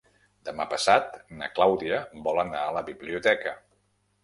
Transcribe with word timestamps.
Demà 0.47 0.63
passat 0.71 1.19
na 1.41 1.51
Clàudia 1.59 2.01
vol 2.29 2.41
anar 2.47 2.65
a 2.71 2.75
la 2.79 2.85
biblioteca. 2.91 3.57